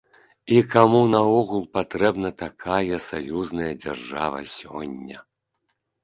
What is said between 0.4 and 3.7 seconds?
І каму наогул патрэбна такая саюзная